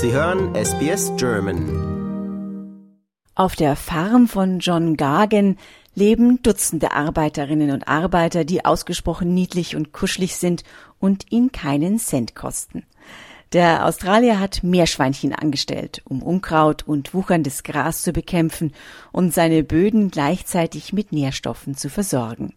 Sie 0.00 0.12
hören 0.12 0.54
SBS 0.54 1.10
German. 1.16 2.84
Auf 3.34 3.56
der 3.56 3.74
Farm 3.74 4.28
von 4.28 4.60
John 4.60 4.96
Gargan 4.96 5.56
leben 5.96 6.40
Dutzende 6.40 6.92
Arbeiterinnen 6.92 7.72
und 7.72 7.88
Arbeiter, 7.88 8.44
die 8.44 8.64
ausgesprochen 8.64 9.34
niedlich 9.34 9.74
und 9.74 9.92
kuschelig 9.92 10.36
sind 10.36 10.62
und 11.00 11.32
ihn 11.32 11.50
keinen 11.50 11.98
Cent 11.98 12.36
kosten. 12.36 12.84
Der 13.52 13.86
Australier 13.86 14.38
hat 14.38 14.62
Meerschweinchen 14.62 15.34
angestellt, 15.34 16.02
um 16.04 16.22
Unkraut 16.22 16.84
und 16.86 17.12
wucherndes 17.12 17.64
Gras 17.64 18.02
zu 18.02 18.12
bekämpfen 18.12 18.74
und 19.10 19.34
seine 19.34 19.64
Böden 19.64 20.12
gleichzeitig 20.12 20.92
mit 20.92 21.10
Nährstoffen 21.10 21.74
zu 21.74 21.90
versorgen. 21.90 22.54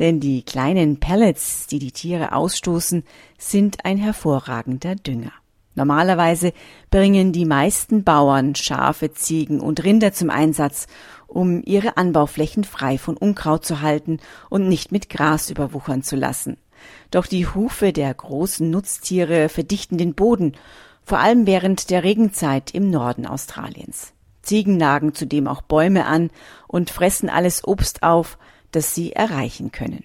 Denn 0.00 0.18
die 0.18 0.42
kleinen 0.42 0.98
Pellets, 0.98 1.68
die 1.68 1.78
die 1.78 1.92
Tiere 1.92 2.32
ausstoßen, 2.32 3.04
sind 3.38 3.84
ein 3.84 3.96
hervorragender 3.96 4.96
Dünger. 4.96 5.30
Normalerweise 5.74 6.52
bringen 6.90 7.32
die 7.32 7.44
meisten 7.44 8.02
Bauern 8.02 8.54
Schafe, 8.54 9.12
Ziegen 9.12 9.60
und 9.60 9.84
Rinder 9.84 10.12
zum 10.12 10.30
Einsatz, 10.30 10.86
um 11.26 11.62
ihre 11.64 11.96
Anbauflächen 11.96 12.64
frei 12.64 12.98
von 12.98 13.16
Unkraut 13.16 13.64
zu 13.64 13.80
halten 13.80 14.18
und 14.48 14.68
nicht 14.68 14.90
mit 14.90 15.08
Gras 15.08 15.48
überwuchern 15.48 16.02
zu 16.02 16.16
lassen. 16.16 16.56
Doch 17.10 17.26
die 17.26 17.46
Hufe 17.46 17.92
der 17.92 18.12
großen 18.12 18.68
Nutztiere 18.68 19.48
verdichten 19.48 19.98
den 19.98 20.14
Boden, 20.14 20.56
vor 21.04 21.18
allem 21.18 21.46
während 21.46 21.90
der 21.90 22.04
Regenzeit 22.04 22.72
im 22.72 22.90
Norden 22.90 23.26
Australiens. 23.26 24.12
Ziegen 24.42 24.76
nagen 24.76 25.14
zudem 25.14 25.46
auch 25.46 25.62
Bäume 25.62 26.06
an 26.06 26.30
und 26.66 26.90
fressen 26.90 27.28
alles 27.28 27.66
Obst 27.66 28.02
auf, 28.02 28.38
das 28.72 28.94
sie 28.94 29.12
erreichen 29.12 29.70
können. 29.70 30.04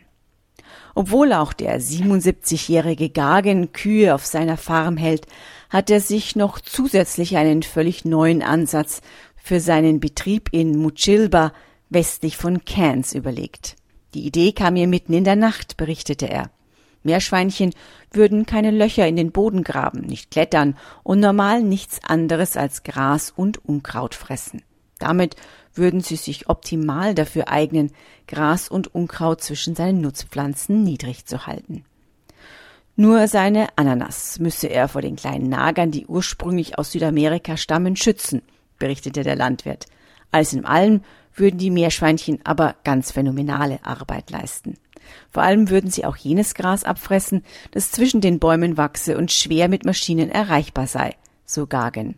Obwohl 0.96 1.34
auch 1.34 1.52
der 1.52 1.82
77-jährige 1.82 3.10
Gagen 3.10 3.74
Kühe 3.74 4.16
auf 4.16 4.26
seiner 4.26 4.56
Farm 4.56 4.96
hält, 4.96 5.28
hat 5.70 5.90
er 5.90 6.00
sich 6.00 6.38
noch 6.38 6.60
zusätzlich 6.62 7.36
einen 7.36 7.64
völlig 7.64 8.06
neuen 8.06 8.42
Ansatz 8.42 9.02
für 9.36 9.60
seinen 9.60 10.00
Betrieb 10.00 10.50
in 10.54 10.78
Muchilba 10.78 11.52
westlich 11.90 12.38
von 12.38 12.64
Cairns 12.64 13.14
überlegt. 13.14 13.76
Die 14.14 14.26
Idee 14.26 14.54
kam 14.54 14.76
mir 14.76 14.88
mitten 14.88 15.14
in 15.14 15.26
der 15.26 15.36
Nacht, 15.36 15.76
berichtete 15.76 16.30
er. 16.30 16.50
Meerschweinchen 17.04 17.74
würden 18.12 18.46
keine 18.46 18.72
Löcher 18.72 19.06
in 19.06 19.18
den 19.18 19.34
Boden 19.34 19.64
graben, 19.64 20.00
nicht 20.00 20.32
klettern 20.32 20.78
und 21.04 21.20
normal 21.20 21.62
nichts 21.62 22.00
anderes 22.04 22.56
als 22.56 22.84
Gras 22.84 23.34
und 23.36 23.64
Unkraut 23.66 24.16
fressen. 24.16 24.64
Damit 24.98 25.36
würden 25.76 26.02
sie 26.02 26.16
sich 26.16 26.50
optimal 26.50 27.16
dafür 27.16 27.50
eignen, 27.50 27.92
Gras 28.28 28.68
und 28.68 28.94
Unkraut 28.94 29.42
zwischen 29.42 29.76
seinen 29.76 30.02
Nutzpflanzen 30.02 30.84
niedrig 30.84 31.26
zu 31.26 31.46
halten. 31.48 31.84
Nur 32.98 33.28
seine 33.28 33.68
Ananas 33.76 34.40
müsse 34.40 34.68
er 34.68 34.88
vor 34.88 35.02
den 35.02 35.18
kleinen 35.18 35.50
Nagern, 35.50 35.92
die 35.92 36.06
ursprünglich 36.06 36.78
aus 36.78 36.94
Südamerika 36.94 37.58
stammen, 37.58 37.98
schützen, 37.98 38.42
berichtete 38.80 39.24
der 39.24 39.36
Landwirt. 39.36 39.86
Alles 40.32 40.54
in 40.54 40.66
allem 40.66 41.02
würden 41.34 41.58
die 41.58 41.72
Meerschweinchen 41.72 42.40
aber 42.46 42.76
ganz 42.86 43.12
phänomenale 43.12 43.80
Arbeit 43.84 44.32
leisten. 44.32 44.78
Vor 45.30 45.44
allem 45.44 45.70
würden 45.70 45.92
sie 45.92 46.06
auch 46.06 46.16
jenes 46.16 46.56
Gras 46.56 46.84
abfressen, 46.84 47.44
das 47.72 47.92
zwischen 47.92 48.22
den 48.22 48.40
Bäumen 48.40 48.78
wachse 48.78 49.18
und 49.18 49.32
schwer 49.32 49.68
mit 49.68 49.86
Maschinen 49.86 50.30
erreichbar 50.30 50.88
sei, 50.88 51.16
so 51.46 51.68
Gagen. 51.68 52.18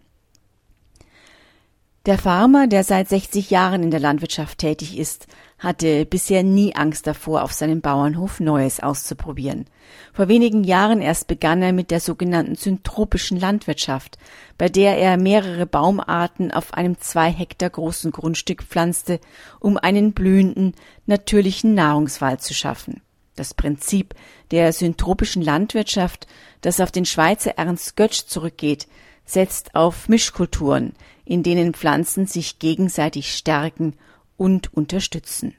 Der 2.08 2.18
Farmer, 2.18 2.68
der 2.68 2.86
seit 2.86 3.10
60 3.10 3.50
Jahren 3.50 3.84
in 3.84 3.92
der 3.92 4.00
Landwirtschaft 4.00 4.60
tätig 4.60 4.98
ist, 4.98 5.28
hatte 5.60 6.06
bisher 6.06 6.42
nie 6.42 6.74
Angst 6.74 7.06
davor, 7.06 7.44
auf 7.44 7.52
seinem 7.52 7.82
Bauernhof 7.82 8.40
Neues 8.40 8.80
auszuprobieren. 8.80 9.66
Vor 10.14 10.30
wenigen 10.30 10.64
Jahren 10.64 11.02
erst 11.02 11.28
begann 11.28 11.62
er 11.62 11.74
mit 11.74 11.92
der 11.92 12.00
sogenannten 12.00 12.56
syntropischen 12.56 13.38
Landwirtschaft, 13.38 14.18
bei 14.58 14.70
der 14.70 14.98
er 14.98 15.18
mehrere 15.18 15.66
Baumarten 15.66 16.54
auf 16.54 16.74
einem 16.74 16.98
zwei 16.98 17.30
Hektar 17.30 17.72
großen 17.72 18.14
Grundstück 18.14 18.64
pflanzte, 18.64 19.20
um 19.60 19.76
einen 19.76 20.14
blühenden, 20.14 20.76
natürlichen 21.08 21.74
Nahrungswald 21.74 22.42
zu 22.42 22.54
schaffen. 22.54 23.02
Das 23.36 23.54
Prinzip 23.54 24.16
der 24.52 24.72
syntropischen 24.72 25.42
Landwirtschaft, 25.42 26.26
das 26.62 26.80
auf 26.80 26.94
den 26.94 27.04
Schweizer 27.04 27.58
Ernst 27.58 27.98
Götsch 27.98 28.28
zurückgeht, 28.28 28.88
setzt 29.28 29.76
auf 29.76 30.10
Mischkulturen, 30.10 30.94
in 31.26 31.44
denen 31.44 31.74
Pflanzen 31.74 32.26
sich 32.26 32.58
gegenseitig 32.58 33.36
stärken 33.36 33.94
und 34.38 34.74
unterstützen. 34.74 35.54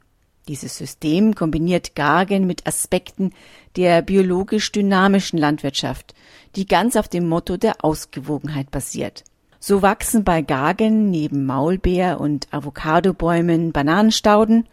Dieses 0.49 0.79
System 0.79 1.35
kombiniert 1.35 1.95
Gargen 1.95 2.47
mit 2.47 2.67
Aspekten 2.67 3.33
der 3.77 4.01
biologisch 4.01 4.73
dynamischen 4.73 5.39
Landwirtschaft, 5.39 6.15
die 6.57 6.67
ganz 6.67 6.97
auf 6.97 7.07
dem 7.07 7.29
Motto 7.29 7.59
der 7.59 7.85
Ausgewogenheit 7.85 8.71
basiert. 8.71 9.25
So 9.61 9.83
wachsen 9.83 10.25
bei 10.25 10.41
Gargen 10.41 11.11
neben 11.11 11.45
Maulbeer 11.45 12.19
und 12.21 12.49
Avocadobäumen 12.51 13.73
Bananenstauden 13.73 14.67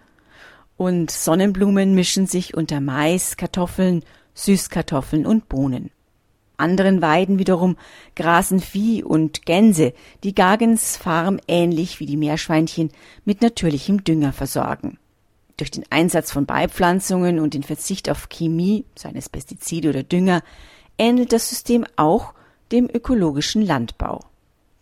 und 0.77 1.11
Sonnenblumen 1.11 1.93
mischen 1.93 2.27
sich 2.27 2.55
unter 2.55 2.79
Mais, 2.79 3.35
Kartoffeln, 3.35 4.03
Süßkartoffeln 4.33 5.25
und 5.25 5.49
Bohnen 5.49 5.91
anderen 6.57 7.01
Weiden 7.01 7.39
wiederum 7.39 7.77
grasen 8.15 8.59
Vieh 8.59 9.03
und 9.03 9.45
Gänse, 9.45 9.93
die 10.23 10.35
Gagens 10.35 10.97
Farm 10.97 11.39
ähnlich 11.47 11.99
wie 11.99 12.05
die 12.05 12.17
Meerschweinchen 12.17 12.91
mit 13.25 13.41
natürlichem 13.41 14.03
Dünger 14.03 14.33
versorgen. 14.33 14.97
Durch 15.57 15.71
den 15.71 15.85
Einsatz 15.89 16.31
von 16.31 16.45
Beipflanzungen 16.45 17.39
und 17.39 17.53
den 17.53 17.63
Verzicht 17.63 18.09
auf 18.09 18.29
Chemie, 18.29 18.85
seines 18.95 19.29
Pestizide 19.29 19.89
oder 19.89 20.03
Dünger, 20.03 20.41
ähnelt 20.97 21.31
das 21.31 21.49
System 21.49 21.85
auch 21.95 22.33
dem 22.71 22.89
ökologischen 22.91 23.61
Landbau. 23.61 24.19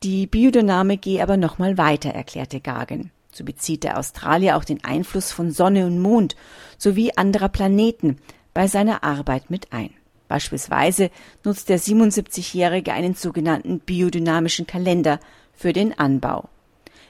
Die 0.04 0.28
Biodynamik 0.28 1.02
gehe 1.02 1.22
aber 1.22 1.38
nochmal 1.38 1.78
weiter, 1.78 2.10
erklärte 2.10 2.60
Gagen. 2.60 3.12
So 3.32 3.44
bezieht 3.44 3.84
der 3.84 3.98
Australier 3.98 4.58
auch 4.58 4.64
den 4.64 4.84
Einfluss 4.84 5.32
von 5.32 5.52
Sonne 5.52 5.86
und 5.86 6.00
Mond 6.00 6.36
sowie 6.78 7.12
anderer 7.16 7.50
Planeten 7.50 8.18
bei 8.54 8.68
seiner 8.68 9.04
Arbeit 9.04 9.50
mit 9.50 9.74
ein. 9.74 9.92
Beispielsweise 10.34 11.12
nutzt 11.44 11.70
der 11.70 11.80
77-Jährige 11.80 12.92
einen 12.92 13.14
sogenannten 13.14 13.80
biodynamischen 13.80 14.66
Kalender 14.66 15.20
für 15.54 15.74
den 15.74 15.96
Anbau. 16.00 16.50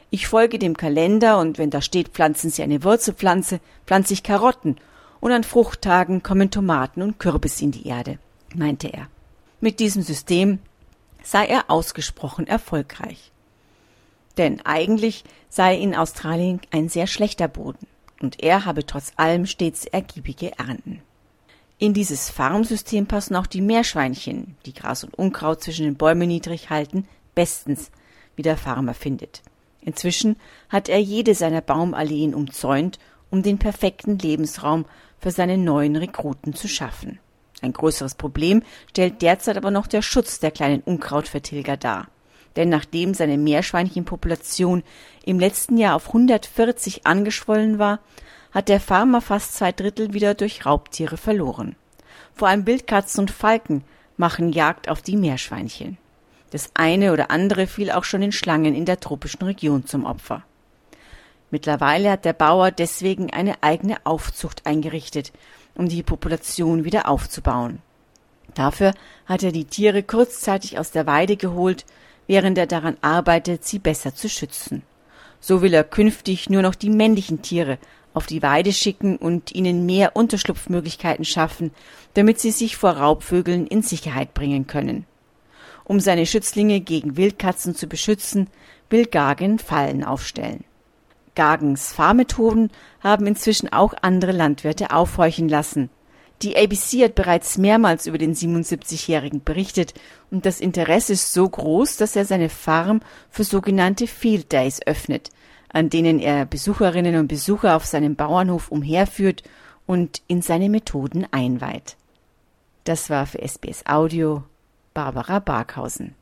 Ich 0.09 0.27
folge 0.27 0.59
dem 0.59 0.75
Kalender 0.75 1.39
und 1.39 1.57
wenn 1.57 1.69
da 1.69 1.81
steht, 1.81 2.09
pflanzen 2.09 2.49
Sie 2.49 2.63
eine 2.63 2.83
Wurzelpflanze, 2.83 3.61
pflanze 3.85 4.11
ich 4.11 4.23
Karotten 4.23 4.75
und 5.21 5.31
an 5.31 5.45
Fruchttagen 5.45 6.21
kommen 6.21 6.51
Tomaten 6.51 7.01
und 7.01 7.17
Kürbis 7.17 7.61
in 7.61 7.71
die 7.71 7.87
Erde, 7.87 8.19
meinte 8.55 8.89
er. 8.89 9.07
Mit 9.61 9.79
diesem 9.79 10.01
System 10.01 10.59
sei 11.23 11.45
er 11.45 11.71
ausgesprochen 11.71 12.45
erfolgreich. 12.45 13.31
Denn 14.37 14.59
eigentlich 14.65 15.23
sei 15.47 15.77
in 15.77 15.95
Australien 15.95 16.59
ein 16.71 16.89
sehr 16.89 17.07
schlechter 17.07 17.47
Boden 17.47 17.87
und 18.19 18.43
er 18.43 18.65
habe 18.65 18.85
trotz 18.85 19.13
allem 19.15 19.45
stets 19.45 19.85
ergiebige 19.85 20.59
Ernten. 20.59 21.01
In 21.83 21.93
dieses 21.93 22.29
Farmsystem 22.29 23.07
passen 23.07 23.35
auch 23.35 23.45
die 23.45 23.59
Meerschweinchen, 23.59 24.55
die 24.65 24.73
Gras 24.73 25.03
und 25.03 25.15
Unkraut 25.15 25.61
zwischen 25.61 25.83
den 25.83 25.95
Bäumen 25.95 26.29
niedrig 26.29 26.69
halten, 26.69 27.05
bestens, 27.35 27.91
wie 28.37 28.41
der 28.41 28.55
Farmer 28.55 28.93
findet. 28.93 29.41
Inzwischen 29.81 30.37
hat 30.69 30.87
er 30.87 30.99
jede 30.99 31.35
seiner 31.35 31.59
Baumalleen 31.59 32.33
umzäunt, 32.35 32.99
um 33.29 33.43
den 33.43 33.57
perfekten 33.57 34.17
Lebensraum 34.17 34.85
für 35.19 35.31
seine 35.31 35.57
neuen 35.57 35.97
Rekruten 35.97 36.53
zu 36.53 36.69
schaffen. 36.69 37.19
Ein 37.61 37.73
größeres 37.73 38.15
Problem 38.15 38.63
stellt 38.91 39.21
derzeit 39.21 39.57
aber 39.57 39.69
noch 39.69 39.87
der 39.87 40.01
Schutz 40.01 40.39
der 40.39 40.51
kleinen 40.51 40.83
Unkrautvertilger 40.83 41.75
dar. 41.75 42.07
Denn 42.55 42.69
nachdem 42.69 43.13
seine 43.13 43.37
Meerschweinchenpopulation 43.37 44.83
im 45.25 45.37
letzten 45.37 45.77
Jahr 45.77 45.97
auf 45.97 46.07
140 46.07 47.05
angeschwollen 47.05 47.77
war, 47.77 47.99
hat 48.53 48.69
der 48.69 48.79
Farmer 48.79 49.21
fast 49.21 49.55
zwei 49.55 49.71
Drittel 49.71 50.13
wieder 50.13 50.35
durch 50.35 50.65
Raubtiere 50.65 51.17
verloren. 51.17 51.75
Vor 52.35 52.47
allem 52.47 52.65
Wildkatzen 52.65 53.21
und 53.21 53.31
Falken 53.31 53.83
machen 54.17 54.51
Jagd 54.51 54.89
auf 54.89 55.01
die 55.01 55.17
Meerschweinchen. 55.17 55.97
Das 56.51 56.69
eine 56.75 57.13
oder 57.13 57.31
andere 57.31 57.65
fiel 57.65 57.89
auch 57.89 58.03
schon 58.03 58.21
den 58.21 58.31
Schlangen 58.31 58.75
in 58.75 58.85
der 58.85 58.99
tropischen 58.99 59.43
Region 59.43 59.87
zum 59.87 60.05
Opfer. 60.05 60.43
Mittlerweile 61.49 62.11
hat 62.11 62.25
der 62.25 62.33
Bauer 62.33 62.71
deswegen 62.71 63.31
eine 63.31 63.61
eigene 63.61 64.05
Aufzucht 64.05 64.65
eingerichtet, 64.65 65.31
um 65.75 65.89
die 65.89 66.03
Population 66.03 66.83
wieder 66.83 67.07
aufzubauen. 67.07 67.79
Dafür 68.53 68.93
hat 69.25 69.41
er 69.41 69.51
die 69.51 69.65
Tiere 69.65 70.03
kurzzeitig 70.03 70.77
aus 70.77 70.91
der 70.91 71.07
Weide 71.07 71.37
geholt, 71.37 71.85
während 72.27 72.57
er 72.57 72.67
daran 72.67 72.97
arbeitet, 73.01 73.65
sie 73.65 73.79
besser 73.79 74.13
zu 74.13 74.29
schützen. 74.29 74.83
So 75.39 75.61
will 75.61 75.73
er 75.73 75.83
künftig 75.83 76.49
nur 76.49 76.61
noch 76.61 76.75
die 76.75 76.89
männlichen 76.89 77.41
Tiere 77.41 77.77
auf 78.13 78.27
die 78.27 78.41
Weide 78.41 78.73
schicken 78.73 79.17
und 79.17 79.53
ihnen 79.53 79.85
mehr 79.85 80.15
Unterschlupfmöglichkeiten 80.15 81.25
schaffen, 81.25 81.71
damit 82.13 82.39
sie 82.39 82.51
sich 82.51 82.77
vor 82.77 82.91
Raubvögeln 82.91 83.67
in 83.67 83.81
Sicherheit 83.81 84.33
bringen 84.33 84.67
können. 84.67 85.05
Um 85.83 85.99
seine 85.99 86.25
Schützlinge 86.25 86.79
gegen 86.79 87.17
Wildkatzen 87.17 87.75
zu 87.75 87.87
beschützen, 87.87 88.47
will 88.89 89.05
Gagen 89.05 89.59
Fallen 89.59 90.03
aufstellen. 90.03 90.63
Gagens 91.35 91.93
Fahrmethoden 91.93 92.69
haben 93.01 93.25
inzwischen 93.25 93.71
auch 93.73 93.93
andere 94.01 94.31
Landwirte 94.31 94.91
aufhorchen 94.91 95.49
lassen. 95.49 95.89
Die 96.41 96.57
ABC 96.57 97.03
hat 97.05 97.15
bereits 97.15 97.57
mehrmals 97.57 98.05
über 98.05 98.17
den 98.17 98.35
77-Jährigen 98.35 99.43
berichtet 99.43 99.93
und 100.29 100.45
das 100.45 100.59
Interesse 100.59 101.13
ist 101.13 101.33
so 101.33 101.47
groß, 101.47 101.97
dass 101.97 102.15
er 102.15 102.25
seine 102.25 102.49
Farm 102.49 103.01
für 103.29 103.43
sogenannte 103.43 104.07
Field 104.07 104.51
Days 104.51 104.81
öffnet, 104.85 105.29
an 105.73 105.89
denen 105.89 106.19
er 106.19 106.45
Besucherinnen 106.45 107.17
und 107.17 107.27
Besucher 107.27 107.75
auf 107.75 107.85
seinem 107.85 108.15
Bauernhof 108.15 108.71
umherführt 108.71 109.43
und 109.85 110.21
in 110.27 110.41
seine 110.41 110.69
Methoden 110.69 111.27
einweiht. 111.31 111.97
Das 112.85 113.09
war 113.09 113.25
für 113.25 113.41
SBS 113.41 113.85
Audio 113.85 114.43
Barbara 114.93 115.39
Barkhausen. 115.39 116.15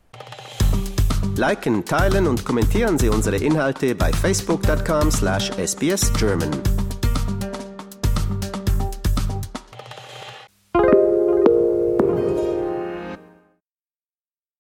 Liken, 1.36 1.86
teilen 1.86 2.26
und 2.28 2.46
kommentieren 2.46 2.98
Sie 2.98 3.10
unsere 3.10 3.36
Inhalte 3.38 3.94
bei 3.96 4.12
facebook.com/sbsgerman. 4.12 6.81